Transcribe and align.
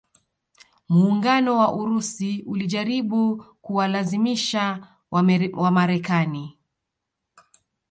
Muungano 0.89 1.57
wa 1.57 1.73
Urusi 1.73 2.43
ulijaribu 2.47 3.45
kuwalazimisha 3.61 4.87
Wamarekani 5.53 6.57